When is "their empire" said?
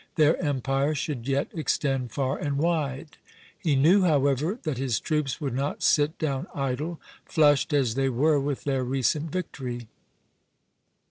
0.15-0.95